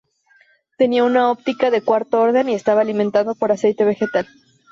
Tenía 0.79 1.03
una 1.03 1.29
óptica 1.29 1.69
de 1.69 1.83
cuarto 1.83 2.19
orden 2.19 2.49
y 2.49 2.55
estaba 2.55 2.81
alimentado 2.81 3.35
por 3.35 3.51
aceite 3.51 3.85
vegetal. 3.85 4.27